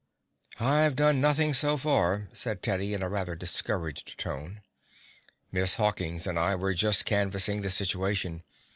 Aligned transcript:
"I've 0.59 0.95
done 0.95 1.21
nothing 1.21 1.53
so 1.53 1.77
far," 1.77 2.27
said 2.33 2.63
Teddy 2.63 2.95
in 2.95 3.03
a 3.03 3.07
rather 3.07 3.35
discouraged 3.35 4.17
tone. 4.19 4.63
"Miss 5.51 5.75
Hawkins 5.75 6.25
and 6.25 6.39
I 6.39 6.55
were 6.55 6.73
just 6.73 7.05
canvassing 7.05 7.61
the 7.61 7.69
situation. 7.69 8.41